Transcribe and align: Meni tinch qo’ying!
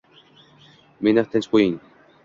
Meni 1.09 1.27
tinch 1.35 1.51
qo’ying! 1.55 1.77